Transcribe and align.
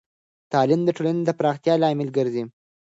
تعلیم 0.51 0.81
د 0.85 0.89
ټولنې 0.97 1.21
د 1.25 1.29
پراختیا 1.39 1.73
لامل 1.81 2.09
ګرځی. 2.17 2.43